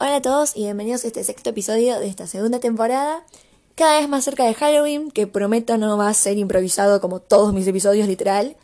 Hola 0.00 0.16
a 0.16 0.22
todos 0.22 0.54
y 0.54 0.62
bienvenidos 0.62 1.02
a 1.02 1.08
este 1.08 1.24
sexto 1.24 1.50
episodio 1.50 1.98
de 1.98 2.06
esta 2.06 2.28
segunda 2.28 2.60
temporada. 2.60 3.24
Cada 3.74 3.98
vez 3.98 4.08
más 4.08 4.22
cerca 4.22 4.44
de 4.44 4.54
Halloween, 4.54 5.10
que 5.10 5.26
prometo 5.26 5.76
no 5.76 5.96
va 5.96 6.08
a 6.08 6.14
ser 6.14 6.38
improvisado 6.38 7.00
como 7.00 7.18
todos 7.18 7.52
mis 7.52 7.66
episodios, 7.66 8.06
literal. 8.06 8.56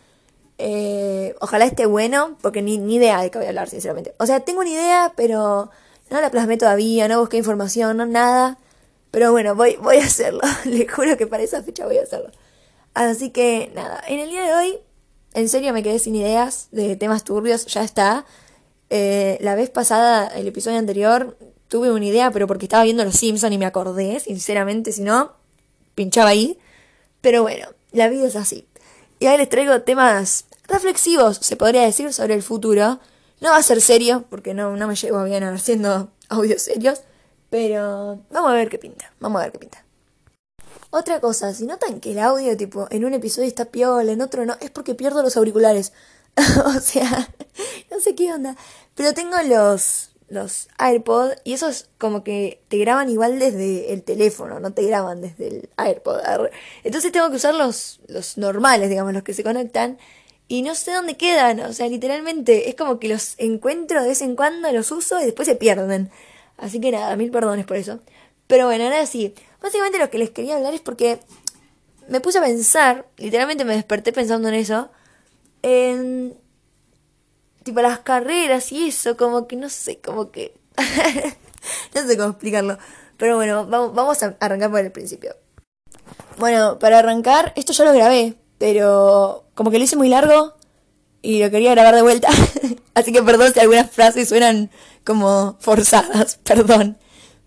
Eh, 0.58 1.34
ojalá 1.40 1.64
esté 1.64 1.86
bueno, 1.86 2.38
porque 2.40 2.62
ni, 2.62 2.78
ni 2.78 2.94
idea 2.94 3.20
de 3.20 3.32
qué 3.32 3.38
voy 3.38 3.46
a 3.46 3.48
hablar, 3.48 3.68
sinceramente. 3.68 4.14
O 4.20 4.26
sea, 4.26 4.44
tengo 4.44 4.60
una 4.60 4.70
idea, 4.70 5.12
pero 5.16 5.72
no 6.08 6.20
la 6.20 6.30
plasmé 6.30 6.56
todavía, 6.56 7.08
no 7.08 7.18
busqué 7.18 7.36
información, 7.38 7.96
no 7.96 8.06
nada. 8.06 8.56
Pero 9.10 9.32
bueno, 9.32 9.56
voy, 9.56 9.74
voy 9.82 9.96
a 9.96 10.04
hacerlo. 10.04 10.42
Les 10.64 10.88
juro 10.88 11.16
que 11.16 11.26
para 11.26 11.42
esa 11.42 11.64
fecha 11.64 11.84
voy 11.84 11.98
a 11.98 12.04
hacerlo. 12.04 12.30
Así 12.94 13.30
que 13.30 13.72
nada, 13.74 14.00
en 14.06 14.20
el 14.20 14.30
día 14.30 14.44
de 14.44 14.54
hoy, 14.54 14.78
en 15.32 15.48
serio 15.48 15.72
me 15.72 15.82
quedé 15.82 15.98
sin 15.98 16.14
ideas 16.14 16.68
de 16.70 16.94
temas 16.94 17.24
turbios, 17.24 17.66
ya 17.66 17.82
está. 17.82 18.24
Eh, 18.96 19.38
la 19.40 19.56
vez 19.56 19.70
pasada, 19.70 20.28
el 20.28 20.46
episodio 20.46 20.78
anterior, 20.78 21.36
tuve 21.66 21.90
una 21.90 22.04
idea, 22.04 22.30
pero 22.30 22.46
porque 22.46 22.66
estaba 22.66 22.84
viendo 22.84 23.04
Los 23.04 23.16
Simpsons 23.16 23.52
y 23.52 23.58
me 23.58 23.66
acordé, 23.66 24.20
sinceramente, 24.20 24.92
si 24.92 25.02
no, 25.02 25.32
pinchaba 25.96 26.30
ahí. 26.30 26.60
Pero 27.20 27.42
bueno, 27.42 27.66
la 27.90 28.06
vida 28.08 28.28
es 28.28 28.36
así. 28.36 28.68
Y 29.18 29.26
ahora 29.26 29.38
les 29.38 29.48
traigo 29.48 29.82
temas 29.82 30.44
reflexivos, 30.68 31.38
se 31.38 31.56
podría 31.56 31.82
decir, 31.82 32.12
sobre 32.12 32.34
el 32.34 32.44
futuro. 32.44 33.00
No 33.40 33.50
va 33.50 33.56
a 33.56 33.64
ser 33.64 33.80
serio, 33.80 34.26
porque 34.30 34.54
no, 34.54 34.76
no 34.76 34.86
me 34.86 34.94
llevo 34.94 35.24
bien 35.24 35.42
haciendo 35.42 36.12
audios 36.28 36.62
serios. 36.62 37.00
Pero 37.50 38.20
vamos 38.30 38.52
a 38.52 38.54
ver 38.54 38.68
qué 38.68 38.78
pinta, 38.78 39.12
vamos 39.18 39.40
a 39.40 39.44
ver 39.46 39.52
qué 39.52 39.58
pinta. 39.58 39.84
Otra 40.90 41.18
cosa, 41.18 41.52
si 41.52 41.66
notan 41.66 41.98
que 41.98 42.12
el 42.12 42.20
audio, 42.20 42.56
tipo, 42.56 42.86
en 42.92 43.04
un 43.04 43.14
episodio 43.14 43.48
está 43.48 43.64
piola, 43.64 44.12
en 44.12 44.22
otro 44.22 44.46
no, 44.46 44.54
es 44.60 44.70
porque 44.70 44.94
pierdo 44.94 45.20
los 45.20 45.36
auriculares. 45.36 45.92
o 46.66 46.80
sea, 46.80 47.28
no 47.90 48.00
sé 48.00 48.14
qué 48.14 48.32
onda. 48.32 48.56
Pero 48.94 49.14
tengo 49.14 49.36
los, 49.46 50.10
los 50.28 50.68
AirPods 50.78 51.36
y 51.44 51.52
esos 51.52 51.88
como 51.98 52.24
que 52.24 52.62
te 52.68 52.78
graban 52.78 53.10
igual 53.10 53.38
desde 53.38 53.92
el 53.92 54.02
teléfono, 54.02 54.60
no 54.60 54.72
te 54.72 54.82
graban 54.82 55.20
desde 55.20 55.48
el 55.48 55.68
AirPod. 55.76 56.20
Entonces 56.82 57.12
tengo 57.12 57.30
que 57.30 57.36
usar 57.36 57.54
los, 57.54 58.00
los 58.08 58.38
normales, 58.38 58.88
digamos, 58.88 59.12
los 59.12 59.22
que 59.22 59.34
se 59.34 59.44
conectan. 59.44 59.98
Y 60.46 60.62
no 60.62 60.74
sé 60.74 60.92
dónde 60.92 61.16
quedan, 61.16 61.60
o 61.60 61.72
sea, 61.72 61.88
literalmente 61.88 62.68
es 62.68 62.74
como 62.74 62.98
que 62.98 63.08
los 63.08 63.34
encuentro 63.38 64.02
de 64.02 64.08
vez 64.08 64.20
en 64.20 64.36
cuando, 64.36 64.70
los 64.72 64.90
uso 64.92 65.20
y 65.20 65.24
después 65.24 65.48
se 65.48 65.56
pierden. 65.56 66.10
Así 66.58 66.80
que 66.80 66.92
nada, 66.92 67.16
mil 67.16 67.30
perdones 67.30 67.64
por 67.64 67.78
eso. 67.78 68.00
Pero 68.46 68.66
bueno, 68.66 68.84
ahora 68.84 69.06
sí, 69.06 69.34
básicamente 69.62 69.98
lo 69.98 70.10
que 70.10 70.18
les 70.18 70.30
quería 70.30 70.56
hablar 70.56 70.74
es 70.74 70.82
porque 70.82 71.18
me 72.08 72.20
puse 72.20 72.38
a 72.38 72.42
pensar, 72.42 73.06
literalmente 73.16 73.64
me 73.64 73.74
desperté 73.74 74.12
pensando 74.12 74.48
en 74.48 74.54
eso, 74.54 74.90
en 75.64 76.36
tipo 77.62 77.80
las 77.80 78.00
carreras 78.00 78.70
y 78.70 78.88
eso, 78.88 79.16
como 79.16 79.46
que 79.46 79.56
no 79.56 79.70
sé, 79.70 79.98
como 79.98 80.30
que 80.30 80.54
no 81.94 82.06
sé 82.06 82.16
cómo 82.18 82.30
explicarlo. 82.30 82.78
Pero 83.16 83.36
bueno, 83.36 83.66
vamos, 83.66 84.22
a 84.22 84.36
arrancar 84.40 84.70
por 84.70 84.80
el 84.80 84.92
principio. 84.92 85.34
Bueno, 86.36 86.78
para 86.78 86.98
arrancar, 86.98 87.54
esto 87.56 87.72
ya 87.72 87.84
lo 87.86 87.94
grabé, 87.94 88.34
pero 88.58 89.44
como 89.54 89.70
que 89.70 89.78
lo 89.78 89.84
hice 89.84 89.96
muy 89.96 90.10
largo 90.10 90.52
y 91.22 91.42
lo 91.42 91.50
quería 91.50 91.70
grabar 91.70 91.94
de 91.94 92.02
vuelta. 92.02 92.28
Así 92.94 93.10
que 93.10 93.22
perdón 93.22 93.54
si 93.54 93.60
algunas 93.60 93.90
frases 93.90 94.28
suenan 94.28 94.70
como 95.02 95.56
forzadas, 95.60 96.38
perdón. 96.44 96.98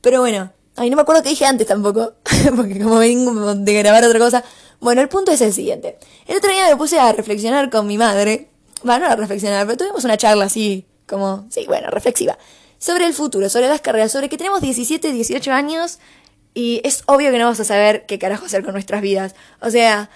Pero 0.01 0.21
bueno, 0.21 0.51
ay, 0.75 0.89
no 0.89 0.95
me 0.95 1.03
acuerdo 1.03 1.21
qué 1.21 1.29
dije 1.29 1.45
antes 1.45 1.67
tampoco, 1.67 2.13
porque 2.55 2.81
como 2.81 2.97
vengo 2.97 3.53
de 3.53 3.73
grabar 3.73 4.03
otra 4.03 4.17
cosa. 4.17 4.43
Bueno, 4.79 5.01
el 5.01 5.09
punto 5.09 5.31
es 5.31 5.41
el 5.41 5.53
siguiente. 5.53 5.97
El 6.27 6.37
otro 6.37 6.51
día 6.51 6.67
me 6.67 6.75
puse 6.75 6.99
a 6.99 7.11
reflexionar 7.11 7.69
con 7.69 7.87
mi 7.87 7.97
madre. 7.97 8.49
Bueno, 8.83 9.07
no 9.07 9.13
a 9.13 9.15
reflexionar, 9.15 9.65
pero 9.65 9.77
tuvimos 9.77 10.03
una 10.03 10.17
charla 10.17 10.45
así, 10.45 10.85
como, 11.07 11.47
sí, 11.49 11.65
bueno, 11.67 11.89
reflexiva. 11.89 12.37
Sobre 12.77 13.05
el 13.05 13.13
futuro, 13.13 13.49
sobre 13.49 13.67
las 13.67 13.81
carreras, 13.81 14.11
sobre 14.11 14.29
que 14.29 14.37
tenemos 14.37 14.61
17, 14.61 15.11
18 15.11 15.51
años 15.51 15.99
y 16.53 16.81
es 16.83 17.03
obvio 17.05 17.31
que 17.31 17.37
no 17.37 17.45
vamos 17.45 17.59
a 17.59 17.65
saber 17.65 18.07
qué 18.07 18.17
carajo 18.17 18.45
hacer 18.45 18.63
con 18.63 18.73
nuestras 18.73 19.01
vidas. 19.01 19.35
O 19.61 19.69
sea, 19.69 20.09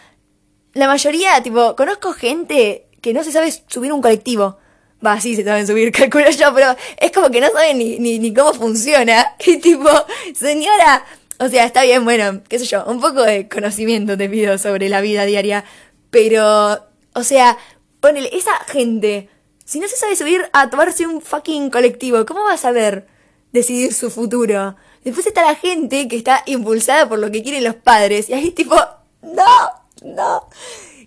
la 0.74 0.88
mayoría, 0.88 1.42
tipo, 1.44 1.76
conozco 1.76 2.14
gente 2.14 2.88
que 3.00 3.14
no 3.14 3.24
se 3.24 3.32
sabe 3.32 3.52
subir 3.68 3.94
un 3.94 4.02
colectivo. 4.02 4.58
Va, 5.06 5.20
sí, 5.20 5.36
se 5.36 5.44
saben 5.44 5.68
subir, 5.68 5.92
calculo 5.96 6.30
yo, 6.32 6.54
pero 6.54 6.76
es 6.98 7.12
como 7.12 7.30
que 7.30 7.42
no 7.42 7.50
saben 7.52 7.78
ni, 7.78 8.00
ni, 8.00 8.18
ni 8.18 8.34
cómo 8.34 8.54
funciona. 8.54 9.36
Y 9.46 9.58
tipo, 9.58 9.90
señora, 10.34 11.06
o 11.42 11.50
sea, 11.50 11.66
está 11.66 11.82
bien, 11.82 12.04
bueno, 12.04 12.44
qué 12.48 12.60
sé 12.60 12.66
yo, 12.66 12.86
un 12.86 13.02
poco 13.02 13.24
de 13.24 13.50
conocimiento 13.50 14.16
te 14.16 14.30
pido 14.30 14.60
sobre 14.60 14.90
la 14.90 15.02
vida 15.02 15.26
diaria. 15.26 15.66
Pero, 16.12 16.86
o 17.14 17.24
sea, 17.24 17.58
ponele, 18.00 18.30
esa 18.32 18.56
gente, 18.68 19.28
si 19.66 19.80
no 19.80 19.88
se 19.88 19.98
sabe 19.98 20.16
subir 20.16 20.48
a 20.54 20.70
tomarse 20.70 21.08
un 21.08 21.20
fucking 21.20 21.72
colectivo, 21.72 22.28
¿cómo 22.28 22.44
va 22.44 22.54
a 22.54 22.58
saber 22.58 23.08
decidir 23.54 23.92
su 23.92 24.12
futuro? 24.12 24.76
Después 25.04 25.26
está 25.26 25.42
la 25.42 25.56
gente 25.56 26.08
que 26.08 26.16
está 26.16 26.44
impulsada 26.46 27.10
por 27.10 27.18
lo 27.18 27.32
que 27.32 27.42
quieren 27.42 27.64
los 27.64 27.74
padres. 27.74 28.30
Y 28.30 28.34
ahí 28.34 28.52
tipo, 28.52 28.76
no, 29.24 29.72
no. 30.04 30.48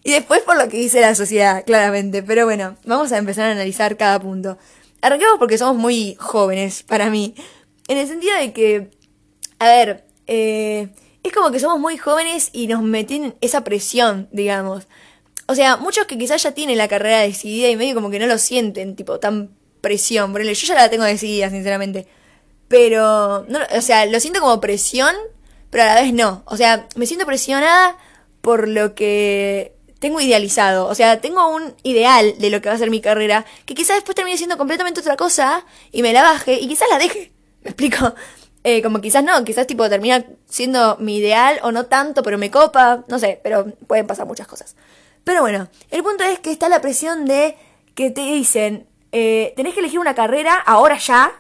Y 0.02 0.10
después 0.10 0.40
por 0.40 0.56
lo 0.56 0.68
que 0.68 0.78
dice 0.78 1.00
la 1.00 1.14
sociedad, 1.14 1.64
claramente. 1.64 2.24
Pero 2.24 2.44
bueno, 2.44 2.76
vamos 2.84 3.12
a 3.12 3.18
empezar 3.18 3.50
a 3.50 3.52
analizar 3.52 3.96
cada 3.96 4.18
punto. 4.18 4.58
Arranquemos 5.00 5.38
porque 5.38 5.58
somos 5.58 5.76
muy 5.76 6.16
jóvenes, 6.18 6.82
para 6.82 7.08
mí. 7.08 7.36
En 7.86 7.98
el 7.98 8.08
sentido 8.08 8.36
de 8.36 8.52
que, 8.52 8.90
a 9.60 9.68
ver, 9.68 10.04
eh, 10.26 10.88
es 11.22 11.32
como 11.32 11.50
que 11.50 11.60
somos 11.60 11.80
muy 11.80 11.96
jóvenes 11.96 12.50
y 12.52 12.66
nos 12.66 12.82
meten 12.82 13.34
esa 13.40 13.64
presión, 13.64 14.28
digamos. 14.32 14.86
O 15.46 15.54
sea, 15.54 15.76
muchos 15.76 16.06
que 16.06 16.18
quizás 16.18 16.42
ya 16.42 16.52
tienen 16.52 16.78
la 16.78 16.88
carrera 16.88 17.20
decidida 17.20 17.68
y 17.68 17.76
medio 17.76 17.94
como 17.94 18.10
que 18.10 18.18
no 18.18 18.26
lo 18.26 18.38
sienten, 18.38 18.96
tipo, 18.96 19.18
tan 19.18 19.50
presión. 19.80 20.32
Por 20.32 20.42
yo 20.42 20.52
ya 20.52 20.74
la 20.74 20.90
tengo 20.90 21.04
decidida, 21.04 21.50
sinceramente. 21.50 22.06
Pero, 22.68 23.44
no, 23.48 23.58
o 23.76 23.80
sea, 23.80 24.06
lo 24.06 24.20
siento 24.20 24.40
como 24.40 24.60
presión, 24.60 25.14
pero 25.70 25.84
a 25.84 25.86
la 25.86 26.00
vez 26.00 26.12
no. 26.12 26.42
O 26.46 26.56
sea, 26.56 26.88
me 26.96 27.06
siento 27.06 27.26
presionada 27.26 27.96
por 28.40 28.68
lo 28.68 28.94
que 28.94 29.74
tengo 29.98 30.20
idealizado. 30.20 30.86
O 30.86 30.94
sea, 30.94 31.20
tengo 31.20 31.48
un 31.48 31.74
ideal 31.82 32.34
de 32.38 32.50
lo 32.50 32.60
que 32.60 32.68
va 32.68 32.74
a 32.74 32.78
ser 32.78 32.90
mi 32.90 33.00
carrera, 33.00 33.46
que 33.64 33.74
quizás 33.74 33.96
después 33.96 34.14
termine 34.14 34.36
siendo 34.36 34.58
completamente 34.58 35.00
otra 35.00 35.16
cosa 35.16 35.64
y 35.92 36.02
me 36.02 36.12
la 36.12 36.22
baje 36.22 36.60
y 36.60 36.68
quizás 36.68 36.88
la 36.90 36.98
deje. 36.98 37.32
¿Me 37.62 37.70
explico? 37.70 38.14
Eh, 38.66 38.80
como 38.82 39.02
quizás 39.02 39.22
no, 39.22 39.44
quizás 39.44 39.66
tipo 39.66 39.86
termina 39.90 40.24
siendo 40.46 40.96
mi 40.98 41.18
ideal 41.18 41.60
o 41.62 41.70
no 41.70 41.84
tanto, 41.84 42.22
pero 42.22 42.38
me 42.38 42.50
copa, 42.50 43.04
no 43.08 43.18
sé, 43.18 43.38
pero 43.42 43.66
pueden 43.86 44.06
pasar 44.06 44.26
muchas 44.26 44.46
cosas. 44.46 44.74
Pero 45.22 45.42
bueno, 45.42 45.68
el 45.90 46.02
punto 46.02 46.24
es 46.24 46.38
que 46.38 46.50
está 46.50 46.70
la 46.70 46.80
presión 46.80 47.26
de 47.26 47.58
que 47.94 48.10
te 48.10 48.22
dicen, 48.22 48.88
eh, 49.12 49.52
tenés 49.54 49.74
que 49.74 49.80
elegir 49.80 49.98
una 49.98 50.14
carrera 50.14 50.54
ahora 50.56 50.96
ya, 50.96 51.30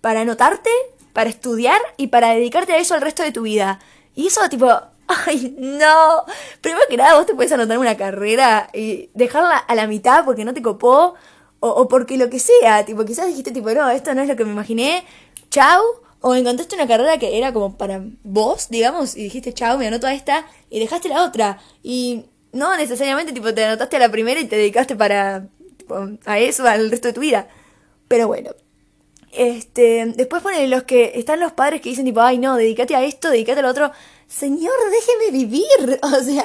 para 0.00 0.22
anotarte, 0.22 0.70
para 1.12 1.30
estudiar 1.30 1.80
y 1.96 2.08
para 2.08 2.30
dedicarte 2.30 2.72
a 2.72 2.78
eso 2.78 2.96
el 2.96 3.02
resto 3.02 3.22
de 3.22 3.30
tu 3.30 3.42
vida. 3.42 3.78
Y 4.16 4.26
eso 4.26 4.40
tipo, 4.48 4.68
ay, 5.26 5.54
no. 5.56 6.24
Primero 6.60 6.82
que 6.90 6.96
nada, 6.96 7.14
vos 7.14 7.26
te 7.26 7.36
puedes 7.36 7.52
anotar 7.52 7.78
una 7.78 7.96
carrera 7.96 8.68
y 8.72 9.10
dejarla 9.14 9.58
a 9.58 9.74
la 9.76 9.86
mitad 9.86 10.24
porque 10.24 10.44
no 10.44 10.54
te 10.54 10.60
copó 10.62 11.14
o, 11.60 11.68
o 11.68 11.86
porque 11.86 12.16
lo 12.16 12.28
que 12.28 12.40
sea. 12.40 12.84
Tipo, 12.84 13.04
quizás 13.04 13.28
dijiste 13.28 13.52
tipo, 13.52 13.70
no, 13.70 13.88
esto 13.90 14.12
no 14.12 14.22
es 14.22 14.28
lo 14.28 14.34
que 14.34 14.44
me 14.44 14.50
imaginé, 14.50 15.04
chau 15.48 16.01
o 16.22 16.34
encontraste 16.34 16.74
una 16.76 16.86
carrera 16.86 17.18
que 17.18 17.36
era 17.36 17.52
como 17.52 17.76
para 17.76 18.02
vos, 18.22 18.68
digamos, 18.70 19.16
y 19.16 19.24
dijiste, 19.24 19.52
chao, 19.52 19.76
me 19.76 19.86
anoto 19.86 20.06
a 20.06 20.14
esta, 20.14 20.46
y 20.70 20.80
dejaste 20.80 21.08
la 21.08 21.24
otra. 21.24 21.60
Y 21.82 22.24
no 22.52 22.76
necesariamente, 22.76 23.32
tipo, 23.32 23.52
te 23.52 23.64
anotaste 23.64 23.96
a 23.96 24.00
la 24.00 24.10
primera 24.10 24.40
y 24.40 24.46
te 24.46 24.56
dedicaste 24.56 24.96
para, 24.96 25.48
a 26.24 26.38
eso, 26.38 26.66
al 26.66 26.90
resto 26.90 27.08
de 27.08 27.14
tu 27.14 27.20
vida. 27.20 27.48
Pero 28.08 28.28
bueno. 28.28 28.52
Este, 29.32 30.04
después 30.14 30.42
ponen 30.42 30.68
los 30.68 30.82
que 30.82 31.12
están 31.14 31.40
los 31.40 31.52
padres 31.52 31.80
que 31.80 31.88
dicen 31.88 32.04
tipo, 32.04 32.20
ay 32.20 32.36
no, 32.36 32.54
dedícate 32.56 32.94
a 32.94 33.02
esto, 33.02 33.30
dedícate 33.30 33.60
a 33.60 33.62
lo 33.62 33.70
otro. 33.70 33.90
Señor, 34.26 34.74
déjeme 34.90 35.30
vivir. 35.30 36.00
O 36.02 36.22
sea, 36.22 36.44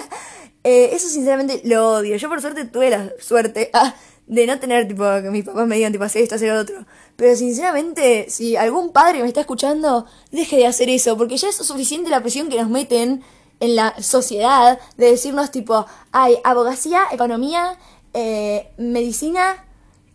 eh, 0.63 0.89
eso 0.93 1.07
sinceramente 1.09 1.61
lo 1.65 1.91
odio. 1.91 2.15
Yo 2.15 2.29
por 2.29 2.41
suerte 2.41 2.65
tuve 2.65 2.89
la 2.89 3.11
suerte 3.19 3.69
ah, 3.73 3.93
de 4.27 4.45
no 4.45 4.59
tener, 4.59 4.87
tipo, 4.87 5.03
que 5.21 5.29
mis 5.31 5.45
papás 5.45 5.67
me 5.67 5.77
digan, 5.77 5.91
tipo, 5.91 6.03
hacer 6.03 6.21
esto, 6.21 6.35
hacer 6.35 6.53
lo 6.53 6.61
otro. 6.61 6.85
Pero 7.15 7.35
sinceramente, 7.35 8.27
si 8.29 8.55
algún 8.55 8.91
padre 8.91 9.21
me 9.21 9.27
está 9.27 9.41
escuchando, 9.41 10.05
deje 10.31 10.57
de 10.57 10.67
hacer 10.67 10.89
eso, 10.89 11.17
porque 11.17 11.37
ya 11.37 11.49
es 11.49 11.55
suficiente 11.55 12.09
la 12.09 12.21
presión 12.21 12.49
que 12.49 12.59
nos 12.61 12.69
meten 12.69 13.23
en 13.59 13.75
la 13.75 14.01
sociedad 14.01 14.79
de 14.97 15.11
decirnos, 15.11 15.51
tipo, 15.51 15.85
hay 16.11 16.37
abogacía, 16.43 17.03
economía, 17.11 17.77
eh, 18.13 18.69
medicina 18.77 19.65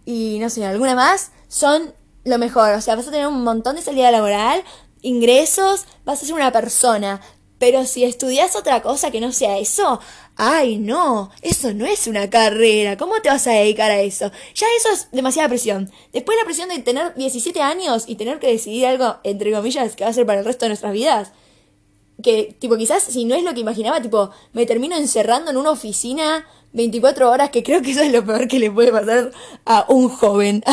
y 0.04 0.38
no 0.40 0.50
sé, 0.50 0.64
alguna 0.64 0.94
más, 0.94 1.32
son 1.48 1.94
lo 2.24 2.38
mejor. 2.38 2.74
O 2.74 2.80
sea, 2.80 2.96
vas 2.96 3.08
a 3.08 3.10
tener 3.10 3.26
un 3.26 3.42
montón 3.42 3.76
de 3.76 3.82
salida 3.82 4.10
laboral, 4.10 4.62
ingresos, 5.00 5.86
vas 6.04 6.22
a 6.22 6.26
ser 6.26 6.34
una 6.34 6.52
persona. 6.52 7.20
Pero 7.58 7.84
si 7.84 8.04
estudias 8.04 8.56
otra 8.56 8.82
cosa 8.82 9.10
que 9.10 9.20
no 9.20 9.30
sea 9.32 9.58
eso, 9.58 10.00
ay 10.36 10.78
no, 10.78 11.30
eso 11.42 11.72
no 11.74 11.86
es 11.86 12.06
una 12.06 12.30
carrera, 12.30 12.96
¿cómo 12.96 13.20
te 13.20 13.28
vas 13.28 13.46
a 13.46 13.52
dedicar 13.52 13.90
a 13.90 14.00
eso? 14.00 14.30
Ya 14.54 14.66
eso 14.78 14.90
es 14.92 15.08
demasiada 15.12 15.48
presión. 15.48 15.90
Después 16.12 16.38
la 16.38 16.44
presión 16.44 16.68
de 16.68 16.78
tener 16.80 17.14
17 17.14 17.60
años 17.60 18.04
y 18.06 18.16
tener 18.16 18.38
que 18.38 18.48
decidir 18.48 18.86
algo, 18.86 19.16
entre 19.24 19.52
comillas, 19.52 19.94
que 19.96 20.04
va 20.04 20.10
a 20.10 20.12
ser 20.12 20.26
para 20.26 20.40
el 20.40 20.44
resto 20.44 20.64
de 20.64 20.70
nuestras 20.70 20.92
vidas. 20.92 21.32
Que, 22.22 22.54
tipo, 22.58 22.76
quizás 22.76 23.02
si 23.02 23.24
no 23.24 23.34
es 23.34 23.42
lo 23.42 23.54
que 23.54 23.60
imaginaba, 23.60 24.00
tipo, 24.00 24.30
me 24.52 24.66
termino 24.66 24.96
encerrando 24.96 25.50
en 25.50 25.56
una 25.56 25.70
oficina 25.70 26.46
24 26.72 27.30
horas, 27.30 27.50
que 27.50 27.62
creo 27.62 27.82
que 27.82 27.90
eso 27.90 28.02
es 28.02 28.12
lo 28.12 28.24
peor 28.24 28.48
que 28.48 28.58
le 28.58 28.70
puede 28.70 28.92
pasar 28.92 29.32
a 29.64 29.86
un 29.88 30.08
joven. 30.08 30.62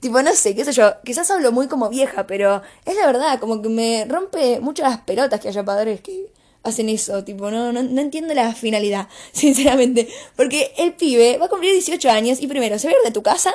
Tipo, 0.00 0.22
no 0.22 0.32
sé, 0.32 0.54
qué 0.54 0.64
sé 0.64 0.72
yo, 0.72 0.92
quizás 1.04 1.28
hablo 1.28 1.50
muy 1.50 1.66
como 1.66 1.88
vieja, 1.88 2.24
pero 2.28 2.62
es 2.84 2.94
la 2.94 3.06
verdad, 3.06 3.40
como 3.40 3.60
que 3.60 3.68
me 3.68 4.04
rompe 4.08 4.60
mucho 4.60 4.84
las 4.84 4.98
pelotas 4.98 5.40
que 5.40 5.48
haya 5.48 5.64
padres 5.64 6.00
que 6.00 6.30
hacen 6.62 6.88
eso, 6.88 7.24
tipo, 7.24 7.50
no, 7.50 7.72
no, 7.72 7.82
no 7.82 8.00
entiendo 8.00 8.34
la 8.34 8.54
finalidad, 8.54 9.08
sinceramente. 9.32 10.08
Porque 10.36 10.72
el 10.78 10.94
pibe 10.94 11.38
va 11.38 11.46
a 11.46 11.48
cumplir 11.48 11.72
18 11.72 12.10
años 12.10 12.40
y 12.40 12.46
primero, 12.46 12.78
¿se 12.78 12.88
va 12.88 12.94
a 12.94 12.96
ir 12.96 13.04
de 13.04 13.12
tu 13.12 13.22
casa? 13.22 13.52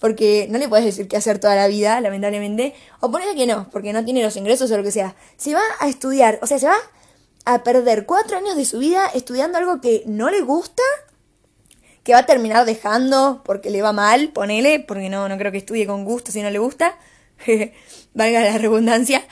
Porque 0.00 0.48
no 0.50 0.58
le 0.58 0.68
puedes 0.68 0.84
decir 0.84 1.06
qué 1.06 1.16
hacer 1.16 1.38
toda 1.38 1.54
la 1.54 1.68
vida, 1.68 2.00
lamentablemente. 2.00 2.74
O 3.00 3.10
ponele 3.10 3.36
que 3.36 3.46
no, 3.46 3.70
porque 3.70 3.92
no 3.92 4.04
tiene 4.04 4.22
los 4.22 4.36
ingresos 4.36 4.70
o 4.70 4.76
lo 4.76 4.82
que 4.82 4.90
sea. 4.90 5.14
Se 5.36 5.54
va 5.54 5.62
a 5.78 5.88
estudiar, 5.88 6.38
o 6.42 6.46
sea, 6.46 6.58
se 6.58 6.66
va 6.66 6.76
a 7.44 7.62
perder 7.62 8.06
cuatro 8.06 8.36
años 8.36 8.56
de 8.56 8.64
su 8.64 8.78
vida 8.78 9.06
estudiando 9.14 9.58
algo 9.58 9.80
que 9.80 10.02
no 10.06 10.30
le 10.30 10.40
gusta 10.40 10.82
que 12.02 12.12
va 12.12 12.20
a 12.20 12.26
terminar 12.26 12.64
dejando 12.66 13.42
porque 13.44 13.70
le 13.70 13.82
va 13.82 13.92
mal, 13.92 14.30
ponele, 14.30 14.80
porque 14.80 15.08
no, 15.08 15.28
no 15.28 15.38
creo 15.38 15.52
que 15.52 15.58
estudie 15.58 15.86
con 15.86 16.04
gusto 16.04 16.32
si 16.32 16.42
no 16.42 16.50
le 16.50 16.58
gusta, 16.58 16.96
valga 18.14 18.40
la 18.40 18.58
redundancia, 18.58 19.24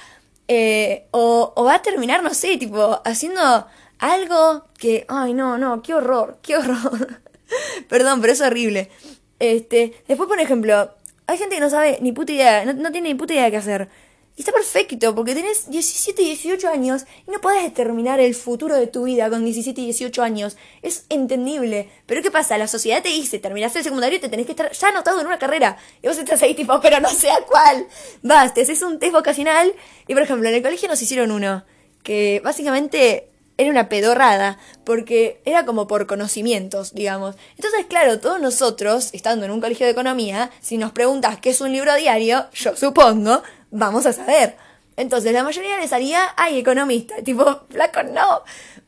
eh, 0.52 1.06
o, 1.12 1.52
o 1.54 1.62
va 1.62 1.76
a 1.76 1.82
terminar, 1.82 2.24
no 2.24 2.34
sé, 2.34 2.56
tipo, 2.56 3.00
haciendo 3.04 3.68
algo 4.00 4.64
que, 4.78 5.04
ay, 5.06 5.32
no, 5.32 5.58
no, 5.58 5.80
qué 5.80 5.94
horror, 5.94 6.38
qué 6.42 6.56
horror. 6.56 7.20
Perdón, 7.88 8.20
pero 8.20 8.32
es 8.32 8.40
horrible. 8.40 8.90
Este, 9.38 9.94
después, 10.08 10.28
por 10.28 10.40
ejemplo, 10.40 10.90
hay 11.28 11.38
gente 11.38 11.54
que 11.54 11.60
no 11.60 11.70
sabe 11.70 11.98
ni 12.00 12.10
puta 12.10 12.32
idea, 12.32 12.64
no, 12.64 12.72
no 12.72 12.90
tiene 12.90 13.10
ni 13.10 13.14
puta 13.14 13.32
idea 13.32 13.44
de 13.44 13.52
qué 13.52 13.56
hacer. 13.58 13.88
Y 14.36 14.42
está 14.42 14.52
perfecto, 14.52 15.14
porque 15.14 15.34
tenés 15.34 15.70
17 15.70 16.22
y 16.22 16.26
18 16.26 16.68
años 16.68 17.04
y 17.26 17.30
no 17.30 17.40
podés 17.40 17.62
determinar 17.62 18.20
el 18.20 18.34
futuro 18.34 18.76
de 18.76 18.86
tu 18.86 19.04
vida 19.04 19.28
con 19.28 19.44
17 19.44 19.80
y 19.80 19.84
18 19.84 20.22
años. 20.22 20.56
Es 20.82 21.04
entendible. 21.08 21.90
Pero 22.06 22.22
¿qué 22.22 22.30
pasa? 22.30 22.56
La 22.56 22.68
sociedad 22.68 23.02
te 23.02 23.10
dice, 23.10 23.38
terminaste 23.38 23.80
el 23.80 23.84
secundario 23.84 24.18
y 24.18 24.20
te 24.20 24.28
tenés 24.28 24.46
que 24.46 24.52
estar 24.52 24.72
ya 24.72 24.88
anotado 24.88 25.20
en 25.20 25.26
una 25.26 25.38
carrera. 25.38 25.76
Y 26.02 26.08
vos 26.08 26.16
estás 26.16 26.42
ahí 26.42 26.54
tipo, 26.54 26.80
pero 26.80 27.00
no 27.00 27.10
sé 27.10 27.30
a 27.30 27.40
cuál. 27.42 27.86
Vas, 28.22 28.54
te 28.54 28.62
haces 28.62 28.80
un 28.82 28.98
test 28.98 29.12
vocacional. 29.12 29.74
Y 30.06 30.14
por 30.14 30.22
ejemplo, 30.22 30.48
en 30.48 30.54
el 30.54 30.62
colegio 30.62 30.88
nos 30.88 31.02
hicieron 31.02 31.32
uno. 31.32 31.64
Que 32.02 32.40
básicamente 32.42 33.30
era 33.60 33.70
una 33.70 33.90
pedorrada, 33.90 34.58
porque 34.84 35.42
era 35.44 35.66
como 35.66 35.86
por 35.86 36.06
conocimientos, 36.06 36.94
digamos. 36.94 37.36
Entonces, 37.56 37.84
claro, 37.86 38.18
todos 38.18 38.40
nosotros, 38.40 39.10
estando 39.12 39.44
en 39.44 39.50
un 39.50 39.60
colegio 39.60 39.84
de 39.84 39.92
economía, 39.92 40.50
si 40.62 40.78
nos 40.78 40.92
preguntas 40.92 41.38
qué 41.40 41.50
es 41.50 41.60
un 41.60 41.70
libro 41.70 41.94
diario, 41.96 42.46
yo 42.54 42.74
supongo, 42.74 43.42
vamos 43.70 44.06
a 44.06 44.12
saber. 44.12 44.56
Entonces, 44.96 45.32
la 45.32 45.42
mayoría 45.42 45.78
les 45.78 45.90
salía, 45.90 46.34
ay, 46.36 46.58
economista. 46.58 47.16
Tipo, 47.24 47.62
flaco, 47.70 48.02
no. 48.02 48.42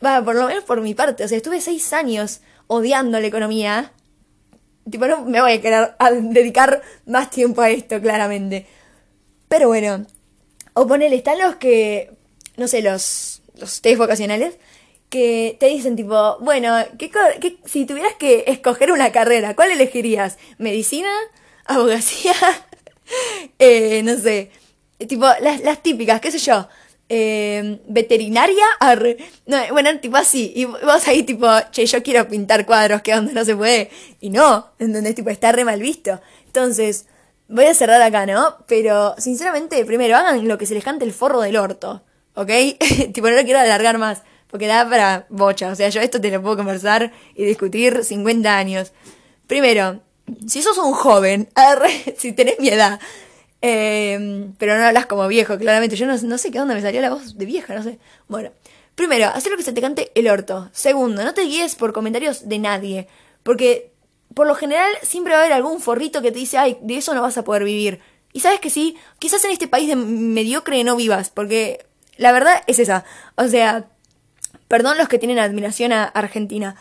Va, 0.04 0.22
por 0.24 0.34
lo 0.34 0.46
menos 0.46 0.64
por 0.64 0.80
mi 0.80 0.94
parte. 0.94 1.24
O 1.24 1.28
sea, 1.28 1.36
estuve 1.36 1.60
seis 1.60 1.92
años 1.92 2.40
odiando 2.66 3.18
la 3.20 3.26
economía. 3.26 3.92
Tipo, 4.90 5.06
no 5.06 5.24
me 5.24 5.40
voy 5.40 5.52
a 5.52 5.60
querer 5.60 5.94
dedicar 6.22 6.82
más 7.06 7.30
tiempo 7.30 7.62
a 7.62 7.70
esto, 7.70 8.00
claramente. 8.00 8.66
Pero 9.48 9.68
bueno. 9.68 10.06
O 10.74 10.86
ponele, 10.86 11.16
están 11.16 11.38
los 11.38 11.56
que, 11.56 12.12
no 12.56 12.66
sé, 12.66 12.82
los, 12.82 13.42
los 13.56 13.82
test 13.82 13.98
vocacionales, 13.98 14.56
que 15.10 15.58
te 15.60 15.66
dicen 15.66 15.96
tipo, 15.96 16.38
bueno, 16.40 16.74
¿qué, 16.98 17.10
qué, 17.40 17.58
si 17.66 17.84
tuvieras 17.84 18.14
que 18.14 18.44
escoger 18.46 18.90
una 18.90 19.12
carrera, 19.12 19.54
¿cuál 19.54 19.70
elegirías? 19.70 20.38
¿Medicina? 20.56 21.10
¿Abogacía? 21.66 22.34
eh, 23.58 24.02
no 24.02 24.16
sé, 24.16 24.50
tipo, 25.06 25.26
las, 25.40 25.60
las 25.62 25.82
típicas, 25.82 26.20
qué 26.20 26.30
sé 26.30 26.38
yo. 26.38 26.68
Eh, 27.08 27.80
veterinaria, 27.88 28.64
No, 29.46 29.58
bueno, 29.72 29.98
tipo 30.00 30.16
así. 30.16 30.52
Y 30.56 30.64
vos 30.64 31.06
ahí, 31.06 31.24
tipo, 31.24 31.46
che, 31.70 31.84
yo 31.84 32.02
quiero 32.02 32.26
pintar 32.26 32.64
cuadros, 32.64 33.02
¿qué 33.02 33.14
onda? 33.14 33.32
No 33.32 33.44
se 33.44 33.54
puede. 33.54 33.90
Y 34.20 34.30
no, 34.30 34.68
¿entendés? 34.78 35.14
Tipo, 35.14 35.30
está 35.30 35.52
re 35.52 35.64
mal 35.64 35.80
visto. 35.80 36.20
Entonces, 36.46 37.06
voy 37.48 37.66
a 37.66 37.74
cerrar 37.74 38.00
acá, 38.00 38.24
¿no? 38.24 38.56
Pero, 38.66 39.14
sinceramente, 39.18 39.84
primero, 39.84 40.16
hagan 40.16 40.48
lo 40.48 40.56
que 40.56 40.66
se 40.66 40.74
les 40.74 40.84
cante 40.84 41.04
el 41.04 41.12
forro 41.12 41.40
del 41.40 41.56
orto, 41.56 42.02
¿ok? 42.34 42.50
tipo, 43.12 43.28
no 43.28 43.36
lo 43.36 43.44
quiero 43.44 43.58
alargar 43.58 43.98
más, 43.98 44.22
porque 44.48 44.66
da 44.66 44.88
para 44.88 45.26
bocha. 45.28 45.70
O 45.70 45.74
sea, 45.74 45.88
yo 45.90 46.00
esto 46.00 46.20
te 46.20 46.30
lo 46.30 46.40
puedo 46.40 46.56
conversar 46.56 47.12
y 47.34 47.44
discutir 47.44 48.04
50 48.04 48.56
años. 48.56 48.92
Primero, 49.46 50.00
si 50.46 50.62
sos 50.62 50.78
un 50.78 50.94
joven, 50.94 51.48
si 52.16 52.32
tenés 52.32 52.58
mi 52.58 52.68
edad, 52.68 53.00
Em, 53.62 54.54
pero 54.58 54.76
no 54.76 54.84
hablas 54.84 55.06
como 55.06 55.26
viejo, 55.28 55.56
claramente. 55.56 55.96
Yo 55.96 56.06
no, 56.06 56.16
no 56.18 56.38
sé 56.38 56.50
qué 56.50 56.60
onda 56.60 56.74
me 56.74 56.82
salió 56.82 57.00
la 57.00 57.10
voz 57.10 57.38
de 57.38 57.46
vieja, 57.46 57.74
no 57.74 57.82
sé. 57.82 57.98
Bueno, 58.28 58.50
primero, 58.94 59.28
hacer 59.28 59.52
lo 59.52 59.56
que 59.56 59.62
se 59.62 59.72
te 59.72 59.80
cante 59.80 60.10
el 60.14 60.28
orto. 60.28 60.68
Segundo, 60.72 61.22
no 61.24 61.32
te 61.32 61.42
guíes 61.42 61.76
por 61.76 61.92
comentarios 61.92 62.48
de 62.48 62.58
nadie. 62.58 63.08
Porque 63.42 63.92
por 64.34 64.46
lo 64.46 64.54
general 64.54 64.92
siempre 65.02 65.32
va 65.32 65.38
a 65.38 65.42
haber 65.42 65.52
algún 65.52 65.80
forrito 65.80 66.22
que 66.22 66.32
te 66.32 66.38
dice, 66.40 66.58
ay, 66.58 66.76
de 66.82 66.96
eso 66.96 67.14
no 67.14 67.22
vas 67.22 67.38
a 67.38 67.44
poder 67.44 67.64
vivir. 67.64 68.00
Y 68.32 68.40
sabes 68.40 68.60
que 68.60 68.70
sí, 68.70 68.96
quizás 69.18 69.44
en 69.44 69.52
este 69.52 69.68
país 69.68 69.88
de 69.88 69.96
mediocre 69.96 70.82
no 70.84 70.96
vivas, 70.96 71.30
porque 71.30 71.86
la 72.16 72.32
verdad 72.32 72.62
es 72.66 72.78
esa. 72.78 73.04
O 73.36 73.46
sea, 73.46 73.86
perdón 74.68 74.98
los 74.98 75.08
que 75.08 75.18
tienen 75.18 75.38
admiración 75.38 75.92
a 75.92 76.04
Argentina, 76.04 76.76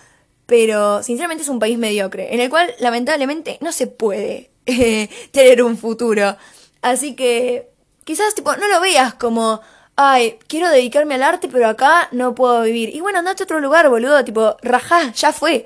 pero 0.45 1.03
sinceramente 1.03 1.43
es 1.43 1.49
un 1.49 1.59
país 1.59 1.77
mediocre, 1.77 2.33
en 2.33 2.39
el 2.39 2.49
cual 2.49 2.73
lamentablemente 2.79 3.57
no 3.61 3.71
se 3.71 3.87
puede 3.87 4.49
eh, 4.65 5.09
tener 5.31 5.61
un 5.61 5.77
futuro. 5.77 6.37
Así 6.81 7.15
que 7.15 7.69
quizás 8.03 8.35
tipo 8.35 8.55
no 8.55 8.67
lo 8.67 8.81
veas 8.81 9.13
como, 9.15 9.61
ay, 9.95 10.37
quiero 10.47 10.69
dedicarme 10.69 11.15
al 11.15 11.23
arte, 11.23 11.47
pero 11.47 11.67
acá 11.67 12.09
no 12.11 12.35
puedo 12.35 12.63
vivir. 12.63 12.95
Y 12.95 13.01
bueno, 13.01 13.19
andate 13.19 13.43
a 13.43 13.45
otro 13.45 13.59
lugar, 13.59 13.89
boludo, 13.89 14.23
tipo, 14.23 14.57
rajá, 14.61 15.11
ya 15.13 15.31
fue. 15.31 15.65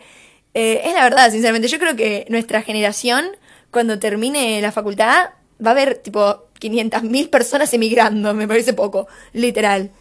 Eh, 0.53 0.81
es 0.85 0.93
la 0.93 1.03
verdad, 1.03 1.31
sinceramente, 1.31 1.67
yo 1.67 1.79
creo 1.79 1.95
que 1.95 2.25
nuestra 2.29 2.61
generación, 2.61 3.25
cuando 3.71 3.99
termine 3.99 4.61
la 4.61 4.71
facultad, 4.71 5.31
va 5.65 5.69
a 5.69 5.73
haber 5.73 5.97
tipo 5.97 6.45
500.000 6.59 7.29
personas 7.29 7.73
emigrando, 7.73 8.33
me 8.33 8.47
parece 8.47 8.73
poco, 8.73 9.07
literal. 9.33 9.91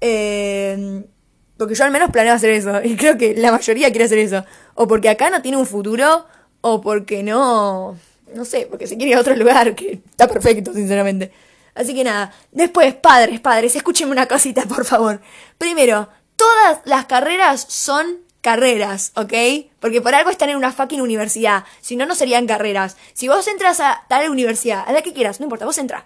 Eh, 0.00 1.04
porque 1.56 1.74
yo 1.74 1.84
al 1.84 1.90
menos 1.90 2.10
planeo 2.10 2.34
hacer 2.34 2.50
eso, 2.50 2.82
y 2.82 2.96
creo 2.96 3.18
que 3.18 3.34
la 3.34 3.52
mayoría 3.52 3.90
quiere 3.90 4.04
hacer 4.04 4.18
eso. 4.18 4.44
O 4.74 4.86
porque 4.86 5.08
acá 5.08 5.30
no 5.30 5.42
tiene 5.42 5.56
un 5.56 5.66
futuro, 5.66 6.26
o 6.60 6.80
porque 6.80 7.22
no 7.22 7.96
no 8.34 8.44
sé, 8.44 8.66
porque 8.68 8.86
se 8.86 8.96
quiere 8.96 9.12
ir 9.12 9.16
a 9.16 9.20
otro 9.20 9.34
lugar, 9.36 9.74
que 9.74 10.00
está 10.10 10.28
perfecto, 10.28 10.72
sinceramente. 10.72 11.32
Así 11.74 11.94
que 11.94 12.04
nada, 12.04 12.32
después, 12.50 12.94
padres, 12.94 13.40
padres, 13.40 13.76
escúchenme 13.76 14.12
una 14.12 14.26
cosita, 14.26 14.64
por 14.64 14.84
favor. 14.84 15.20
Primero, 15.58 16.08
todas 16.36 16.80
las 16.84 17.06
carreras 17.06 17.66
son 17.68 18.18
carreras, 18.40 19.12
¿ok? 19.14 19.32
Porque 19.80 20.00
por 20.00 20.14
algo 20.14 20.30
están 20.30 20.48
en 20.48 20.56
una 20.56 20.72
fucking 20.72 21.00
universidad. 21.00 21.64
Si 21.80 21.96
no, 21.96 22.06
no 22.06 22.14
serían 22.14 22.46
carreras. 22.46 22.96
Si 23.12 23.28
vos 23.28 23.46
entras 23.46 23.80
a 23.80 24.04
tal 24.08 24.30
universidad, 24.30 24.84
a 24.86 24.92
la 24.92 25.02
que 25.02 25.12
quieras, 25.12 25.38
no 25.38 25.44
importa, 25.44 25.66
vos 25.66 25.78
entras. 25.78 26.04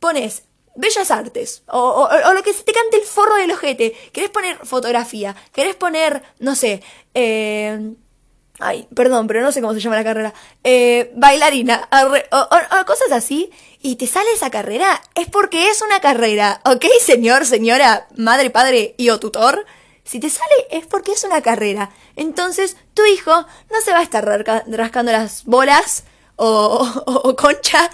Pones 0.00 0.42
Bellas 0.74 1.10
Artes, 1.10 1.62
o, 1.68 2.08
o, 2.10 2.34
lo 2.34 2.42
que 2.42 2.52
se 2.52 2.62
te 2.62 2.72
cante 2.72 2.98
el 2.98 3.04
forro 3.04 3.36
del 3.36 3.50
ojete. 3.50 3.94
Querés 4.12 4.30
poner 4.30 4.58
fotografía, 4.64 5.34
querés 5.52 5.74
poner, 5.74 6.22
no 6.38 6.54
sé, 6.54 6.82
eh 7.14 7.94
Ay, 8.58 8.88
perdón, 8.94 9.26
pero 9.26 9.42
no 9.42 9.52
sé 9.52 9.60
cómo 9.60 9.74
se 9.74 9.80
llama 9.80 9.96
la 9.96 10.04
carrera. 10.04 10.32
Eh, 10.64 11.12
bailarina, 11.14 11.88
o, 12.30 12.86
cosas 12.86 13.12
así. 13.12 13.50
Y 13.82 13.96
te 13.96 14.06
sale 14.06 14.30
esa 14.32 14.50
carrera, 14.50 15.00
es 15.14 15.28
porque 15.28 15.68
es 15.68 15.82
una 15.82 16.00
carrera, 16.00 16.60
¿ok, 16.64 16.84
señor, 17.00 17.46
señora, 17.46 18.08
madre, 18.16 18.50
padre 18.50 18.94
y 18.96 19.10
o 19.10 19.20
tutor? 19.20 19.64
Si 20.04 20.18
te 20.20 20.30
sale 20.30 20.54
es 20.70 20.86
porque 20.86 21.12
es 21.12 21.24
una 21.24 21.42
carrera. 21.42 21.90
Entonces, 22.16 22.76
tu 22.94 23.04
hijo 23.04 23.32
no 23.70 23.80
se 23.84 23.92
va 23.92 23.98
a 23.98 24.02
estar 24.02 24.24
rascando 24.66 25.12
las 25.12 25.44
bolas 25.44 26.04
o, 26.36 27.34
concha 27.36 27.90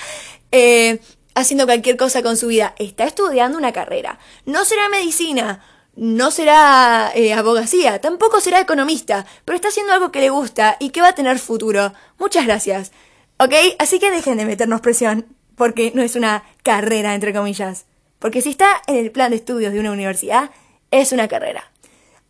eh, 0.51 1.01
haciendo 1.35 1.67
cualquier 1.67 1.97
cosa 1.97 2.23
con 2.23 2.37
su 2.37 2.49
vida. 2.49 2.75
Está 2.79 3.05
estudiando 3.05 3.59
una 3.59 3.73
carrera. 3.73 4.19
No 4.45 4.65
será 4.65 4.89
medicina, 4.89 5.65
no 5.95 6.31
será 6.31 7.13
eh, 7.15 7.35
abogacía, 7.35 8.01
tampoco 8.01 8.41
será 8.41 8.61
economista, 8.61 9.27
pero 9.45 9.57
está 9.57 9.69
haciendo 9.69 9.93
algo 9.93 10.11
que 10.11 10.21
le 10.21 10.31
gusta 10.31 10.77
y 10.81 10.91
que 10.91 11.01
va 11.01 11.09
a 11.09 11.15
tener 11.15 11.39
futuro. 11.39 11.93
Muchas 12.19 12.47
gracias. 12.47 12.93
¿Ok? 13.39 13.53
Así 13.79 13.99
que 13.99 14.11
dejen 14.11 14.39
de 14.39 14.47
meternos 14.47 14.81
presión, 14.81 15.27
porque 15.57 15.93
no 15.95 16.03
es 16.03 16.17
una 16.17 16.45
carrera, 16.63 17.15
entre 17.15 17.33
comillas. 17.33 17.87
Porque 18.19 18.41
si 18.41 18.51
está 18.51 18.83
en 18.87 18.97
el 18.97 19.11
plan 19.11 19.31
de 19.31 19.37
estudios 19.37 19.73
de 19.73 19.81
una 19.81 19.93
universidad, 19.93 20.51
es 20.91 21.13
una 21.13 21.29
carrera. 21.29 21.71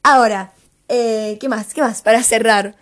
Ahora, 0.02 0.52
eh, 0.88 1.36
¿qué 1.40 1.48
más? 1.48 1.74
¿Qué 1.74 1.82
más? 1.82 2.02
Para 2.02 2.22
cerrar. 2.22 2.76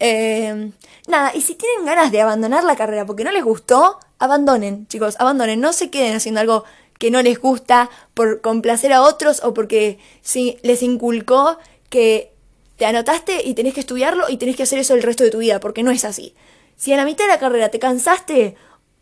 Eh, 0.00 0.70
nada, 1.06 1.32
y 1.34 1.40
si 1.40 1.54
tienen 1.54 1.86
ganas 1.86 2.12
de 2.12 2.20
abandonar 2.20 2.64
la 2.64 2.76
carrera 2.76 3.06
porque 3.06 3.24
no 3.24 3.32
les 3.32 3.44
gustó, 3.44 3.98
abandonen, 4.18 4.86
chicos, 4.86 5.16
abandonen, 5.18 5.60
no 5.60 5.72
se 5.72 5.90
queden 5.90 6.16
haciendo 6.16 6.40
algo 6.40 6.64
que 6.98 7.10
no 7.10 7.22
les 7.22 7.40
gusta 7.40 7.90
por 8.14 8.40
complacer 8.40 8.92
a 8.92 9.02
otros 9.02 9.42
o 9.44 9.54
porque 9.54 9.98
si 10.20 10.58
les 10.62 10.82
inculcó 10.82 11.58
que 11.88 12.32
te 12.76 12.86
anotaste 12.86 13.42
y 13.44 13.54
tenés 13.54 13.74
que 13.74 13.80
estudiarlo 13.80 14.28
y 14.28 14.36
tenés 14.36 14.56
que 14.56 14.62
hacer 14.64 14.78
eso 14.78 14.94
el 14.94 15.02
resto 15.02 15.24
de 15.24 15.30
tu 15.30 15.38
vida, 15.38 15.60
porque 15.60 15.82
no 15.82 15.90
es 15.90 16.04
así. 16.04 16.34
Si 16.76 16.92
a 16.92 16.96
la 16.96 17.04
mitad 17.04 17.24
de 17.24 17.32
la 17.32 17.38
carrera 17.38 17.70
te 17.70 17.78
cansaste 17.78 18.54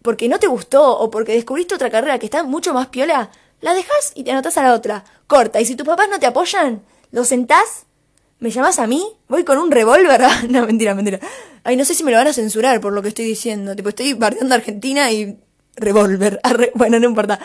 porque 0.03 0.29
no 0.29 0.39
te 0.39 0.47
gustó 0.47 0.99
o 0.99 1.11
porque 1.11 1.33
descubriste 1.33 1.75
otra 1.75 1.91
carrera 1.91 2.19
que 2.19 2.27
está 2.27 2.43
mucho 2.45 2.73
más 2.73 2.89
piola, 2.89 3.31
la 3.61 3.75
dejas 3.75 4.13
y 4.15 4.25
te 4.25 4.31
anotas 4.31 4.57
a 4.57 4.63
la 4.63 4.75
otra. 4.75 5.05
Corta. 5.27 5.61
Y 5.61 5.67
si 5.67 5.77
tus 5.77 5.87
papás 5.87 6.09
no 6.09 6.19
te 6.19 6.27
apoyan, 6.27 6.83
lo 7.11 7.25
sentás, 7.25 7.87
me 8.39 8.51
llamas 8.51 8.79
a 8.79 8.87
mí, 8.87 9.07
voy 9.29 9.45
con 9.45 9.59
un 9.59 9.71
revólver. 9.71 10.23
no, 10.49 10.67
mentira, 10.67 10.95
mentira. 10.95 11.21
Ay, 11.65 11.77
no 11.77 11.85
sé 11.85 11.95
si 11.95 12.05
me 12.05 12.13
lo 12.13 12.19
van 12.19 12.29
a 12.29 12.33
censurar 12.33 12.81
por 12.81 12.93
lo 12.93 13.03
que 13.03 13.09
estoy 13.09 13.25
diciendo. 13.25 13.75
Tipo, 13.75 13.89
estoy 13.89 14.13
bardeando 14.13 14.55
Argentina 14.55 15.11
y 15.11 15.39
Revolver. 15.77 16.41
bueno, 16.75 16.99
no 16.99 17.07
importa. 17.07 17.39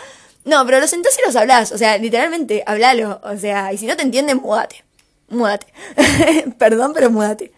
No, 0.44 0.66
pero 0.66 0.80
los 0.80 0.90
sentás 0.90 1.18
y 1.20 1.26
los 1.26 1.36
hablas. 1.36 1.72
O 1.72 1.78
sea, 1.78 1.98
literalmente, 1.98 2.64
hablalo. 2.66 3.22
O 3.24 3.38
sea, 3.38 3.74
y 3.74 3.78
si 3.78 3.86
no 3.86 3.96
te 3.96 4.04
entienden, 4.04 4.38
mudate. 4.38 4.84
Mudate. 5.30 5.68
Perdón, 6.58 6.94
pero 6.94 7.10
mudate. 7.10 7.52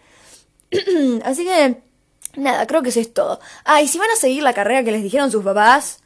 Así 1.24 1.44
que, 1.44 1.76
nada, 2.36 2.66
creo 2.66 2.82
que 2.82 2.90
eso 2.90 3.00
es 3.00 3.12
todo. 3.12 3.40
Ah, 3.64 3.82
y 3.82 3.88
si 3.88 3.98
van 3.98 4.10
a 4.10 4.16
seguir 4.16 4.42
la 4.42 4.52
carrera 4.52 4.84
que 4.84 4.92
les 4.92 5.02
dijeron 5.02 5.30
sus 5.30 5.44
papás, 5.44 6.00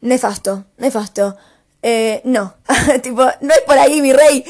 nefasto, 0.00 0.64
nefasto. 0.78 1.36
Eh, 1.82 2.20
no, 2.24 2.54
tipo, 3.02 3.22
no 3.40 3.54
es 3.54 3.60
por 3.66 3.78
ahí, 3.78 4.00
mi 4.00 4.12
rey. 4.12 4.44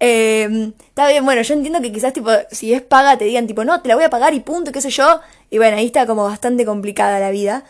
Eh, 0.00 0.72
está 0.88 1.08
bien, 1.08 1.24
bueno, 1.24 1.42
yo 1.42 1.54
entiendo 1.54 1.80
que 1.80 1.92
quizás, 1.92 2.12
tipo, 2.12 2.30
si 2.50 2.74
es 2.74 2.82
paga, 2.82 3.16
te 3.16 3.24
digan, 3.24 3.46
tipo, 3.46 3.64
no, 3.64 3.80
te 3.80 3.88
la 3.88 3.94
voy 3.94 4.04
a 4.04 4.10
pagar 4.10 4.34
y 4.34 4.40
punto, 4.40 4.72
qué 4.72 4.80
sé 4.80 4.90
yo. 4.90 5.20
Y 5.48 5.58
bueno, 5.58 5.76
ahí 5.76 5.86
está 5.86 6.06
como 6.06 6.24
bastante 6.24 6.64
complicada 6.64 7.20
la 7.20 7.30
vida. 7.30 7.64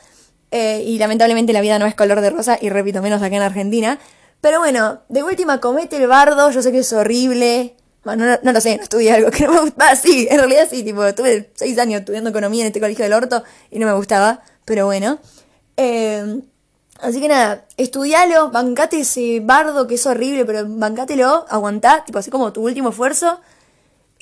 Eh, 0.52 0.84
y 0.86 0.98
lamentablemente 0.98 1.52
la 1.52 1.60
vida 1.60 1.80
no 1.80 1.86
es 1.86 1.96
color 1.96 2.20
de 2.20 2.30
rosa, 2.30 2.56
y 2.60 2.68
repito, 2.68 3.02
menos 3.02 3.20
acá 3.22 3.34
en 3.34 3.42
Argentina. 3.42 3.98
Pero 4.40 4.60
bueno, 4.60 5.00
de 5.08 5.24
última 5.24 5.60
comete 5.60 5.96
el 5.96 6.06
bardo, 6.06 6.50
yo 6.50 6.62
sé 6.62 6.70
que 6.70 6.78
es 6.78 6.92
horrible. 6.92 7.74
Bueno, 8.04 8.26
no, 8.26 8.38
no, 8.40 8.52
lo 8.52 8.60
sé, 8.60 8.76
no 8.76 8.84
estudié 8.84 9.12
algo 9.12 9.30
que 9.32 9.46
no 9.46 9.54
me 9.54 9.60
gustaba. 9.62 9.96
Sí, 9.96 10.28
en 10.30 10.38
realidad 10.38 10.68
sí, 10.70 10.84
tipo, 10.84 11.12
tuve 11.14 11.50
seis 11.54 11.76
años 11.78 12.00
estudiando 12.00 12.30
economía 12.30 12.60
en 12.60 12.68
este 12.68 12.80
colegio 12.80 13.02
del 13.04 13.14
orto 13.14 13.42
y 13.70 13.80
no 13.80 13.86
me 13.86 13.94
gustaba, 13.94 14.42
pero 14.64 14.86
bueno. 14.86 15.18
Eh, 15.76 16.42
Así 17.02 17.20
que 17.20 17.26
nada, 17.26 17.66
estudialo, 17.76 18.52
bancate 18.52 19.00
ese 19.00 19.40
bardo 19.40 19.88
que 19.88 19.96
es 19.96 20.06
horrible, 20.06 20.44
pero 20.44 20.64
bancátelo, 20.68 21.46
aguantá, 21.48 22.04
tipo 22.04 22.20
así 22.20 22.30
como 22.30 22.52
tu 22.52 22.62
último 22.62 22.90
esfuerzo. 22.90 23.40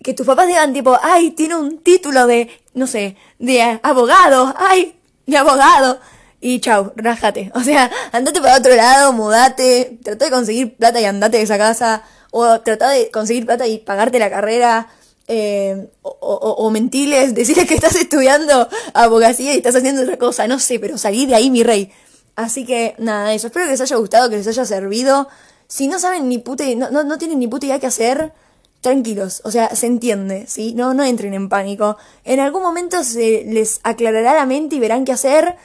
Que 0.03 0.15
tus 0.15 0.27
papás 0.27 0.47
digan 0.47 0.73
tipo, 0.73 0.99
ay, 1.03 1.33
tiene 1.33 1.57
un 1.57 1.81
título 1.81 2.27
de, 2.27 2.49
no 2.73 2.87
sé, 2.87 3.19
de 3.39 3.79
abogado, 3.83 4.55
ay, 4.57 4.99
de 5.27 5.37
abogado. 5.37 6.01
Y 6.40 6.61
chau, 6.61 6.92
rájate. 6.97 7.52
O 7.54 7.61
sea, 7.61 7.90
andate 8.12 8.40
para 8.40 8.56
otro 8.56 8.75
lado, 8.75 9.12
mudate, 9.12 9.99
trata 10.02 10.25
de 10.25 10.30
conseguir 10.30 10.76
plata 10.76 11.00
y 11.00 11.04
andate 11.04 11.37
de 11.37 11.42
esa 11.42 11.59
casa. 11.59 12.02
O 12.30 12.61
trata 12.61 12.90
de 12.90 13.11
conseguir 13.11 13.44
plata 13.44 13.66
y 13.66 13.78
pagarte 13.78 14.18
la 14.18 14.30
carrera. 14.30 14.88
Eh, 15.32 15.88
o, 16.02 16.11
o, 16.20 16.50
o, 16.66 16.70
mentirles, 16.70 17.35
decirles 17.37 17.66
que 17.66 17.75
estás 17.75 17.94
estudiando 17.94 18.68
abogacía 18.94 19.54
y 19.54 19.59
estás 19.59 19.76
haciendo 19.76 20.02
otra 20.02 20.16
cosa, 20.16 20.49
no 20.49 20.59
sé, 20.59 20.80
pero 20.80 20.99
salí 20.99 21.26
de 21.26 21.37
ahí, 21.37 21.50
mi 21.50 21.62
rey. 21.62 21.92
Así 22.35 22.64
que 22.64 22.94
nada, 22.99 23.32
eso. 23.35 23.49
Espero 23.49 23.66
que 23.66 23.73
les 23.73 23.80
haya 23.80 23.97
gustado, 23.97 24.30
que 24.30 24.37
les 24.37 24.47
haya 24.47 24.64
servido. 24.64 25.28
Si 25.68 25.87
no 25.87 26.00
saben 26.00 26.28
ni 26.28 26.38
puta, 26.38 26.64
no, 26.76 26.90
no, 26.90 27.04
no 27.04 27.18
tienen 27.18 27.38
ni 27.38 27.47
puta 27.47 27.66
idea 27.66 27.78
qué 27.78 27.87
hacer, 27.87 28.32
tranquilos. 28.80 29.42
O 29.44 29.50
sea, 29.50 29.75
se 29.76 29.87
entiende, 29.87 30.47
¿sí? 30.49 30.75
No, 30.75 30.94
no 30.94 31.04
entren 31.04 31.35
en 31.35 31.49
pánico. 31.49 31.97
En 32.25 32.40
algún 32.40 32.62
momento 32.62 33.04
se 33.04 33.44
les 33.47 33.80
aclarará 33.85 34.35
la 34.35 34.47
mente 34.47 34.76
y 34.76 34.80
verán 34.80 35.04
qué 35.04 35.12
hacer. 35.12 35.56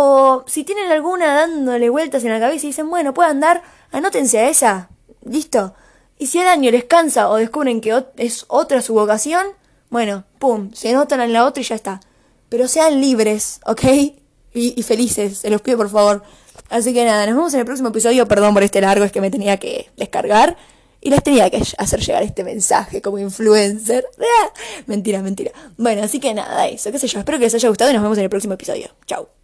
O 0.00 0.44
si 0.46 0.62
tienen 0.62 0.92
alguna 0.92 1.34
dándole 1.34 1.90
vueltas 1.90 2.22
en 2.22 2.30
la 2.30 2.38
cabeza 2.38 2.66
y 2.66 2.68
dicen, 2.68 2.88
bueno, 2.88 3.12
puedo 3.12 3.28
andar, 3.28 3.62
anótense 3.90 4.38
a 4.38 4.48
esa. 4.48 4.90
Listo. 5.24 5.74
Y 6.18 6.28
si 6.28 6.38
el 6.38 6.46
año 6.46 6.70
les 6.70 6.84
cansa 6.84 7.28
o 7.28 7.36
descubren 7.36 7.80
que 7.80 8.04
es 8.16 8.44
otra 8.46 8.80
su 8.80 8.94
vocación, 8.94 9.44
bueno, 9.90 10.24
pum, 10.38 10.70
se 10.72 10.90
anotan 10.90 11.20
en 11.20 11.32
la 11.32 11.44
otra 11.44 11.62
y 11.62 11.66
ya 11.66 11.74
está. 11.74 12.00
Pero 12.48 12.68
sean 12.68 13.00
libres, 13.00 13.60
¿ok? 13.66 13.82
y, 14.54 14.82
felices, 14.82 15.38
se 15.38 15.50
los 15.50 15.60
pido 15.62 15.76
por 15.76 15.90
favor. 15.90 16.22
Así 16.70 16.94
que 16.94 17.04
nada, 17.04 17.26
nos 17.26 17.34
vemos 17.34 17.54
en 17.54 17.60
el 17.60 17.66
próximo 17.66 17.88
episodio. 17.88 18.28
Perdón 18.28 18.54
por 18.54 18.62
este 18.62 18.80
largo, 18.80 19.04
es 19.04 19.10
que 19.10 19.20
me 19.20 19.30
tenía 19.30 19.56
que 19.56 19.90
descargar. 19.96 20.56
Y 21.00 21.10
les 21.10 21.22
tenía 21.22 21.50
que 21.50 21.62
hacer 21.78 22.00
llegar 22.00 22.22
este 22.22 22.44
mensaje 22.44 23.02
como 23.02 23.18
influencer. 23.18 24.04
mentira, 24.86 25.22
mentira. 25.22 25.52
Bueno, 25.76 26.02
así 26.02 26.20
que 26.20 26.34
nada, 26.34 26.68
eso, 26.68 26.92
qué 26.92 26.98
sé 26.98 27.08
yo. 27.08 27.18
Espero 27.18 27.38
que 27.38 27.44
les 27.44 27.54
haya 27.54 27.68
gustado 27.68 27.90
y 27.90 27.94
nos 27.94 28.02
vemos 28.02 28.18
en 28.18 28.24
el 28.24 28.30
próximo 28.30 28.54
episodio. 28.54 28.90
Chao. 29.06 29.37